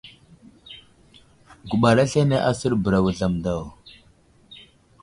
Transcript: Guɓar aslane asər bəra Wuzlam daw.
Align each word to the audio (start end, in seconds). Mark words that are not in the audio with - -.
Guɓar 1.69 1.97
aslane 2.03 2.37
asər 2.49 2.73
bəra 2.83 2.99
Wuzlam 3.03 3.33
daw. 3.43 3.63